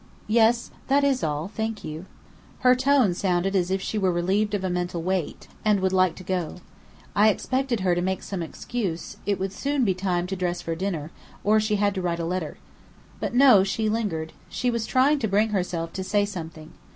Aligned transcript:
"Yes, 0.25 0.71
that 0.87 1.03
is 1.03 1.23
all, 1.23 1.47
thank 1.53 1.83
you." 1.83 2.07
Her 2.61 2.73
tone 2.73 3.13
sounded 3.13 3.55
as 3.55 3.69
if 3.69 3.83
she 3.83 3.99
were 3.99 4.11
relieved 4.11 4.55
of 4.55 4.63
a 4.63 4.69
mental 4.71 5.03
weight, 5.03 5.47
and 5.63 5.79
would 5.79 5.93
like 5.93 6.15
to 6.15 6.23
go. 6.23 6.55
I 7.15 7.29
expected 7.29 7.81
her 7.81 7.93
to 7.93 8.01
make 8.01 8.23
some 8.23 8.41
excuse: 8.41 9.17
it 9.27 9.37
would 9.39 9.53
soon 9.53 9.85
be 9.85 9.93
time 9.93 10.25
to 10.25 10.35
dress 10.35 10.59
for 10.59 10.73
dinner: 10.73 11.11
or 11.43 11.59
she 11.59 11.75
had 11.75 11.95
a 11.95 12.01
letter 12.01 12.17
to 12.17 12.27
write. 12.27 12.57
But 13.19 13.35
no, 13.35 13.63
she 13.63 13.89
lingered. 13.89 14.33
She 14.49 14.71
was 14.71 14.87
trying 14.87 15.19
to 15.19 15.27
bring 15.27 15.49
herself 15.49 15.93
to 15.93 16.03
say 16.03 16.25
something. 16.25 16.71